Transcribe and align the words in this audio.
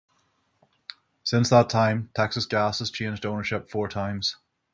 Since 1.23 1.51
that 1.51 1.69
time, 1.69 2.09
Texas 2.15 2.47
Gas 2.47 2.79
has 2.79 2.89
changed 2.89 3.23
ownership 3.23 3.69
four 3.69 3.87
times. 3.87 4.35